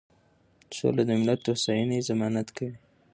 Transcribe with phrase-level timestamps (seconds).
[0.77, 2.77] سوله د ملت د هوساینې ضمانت کوي.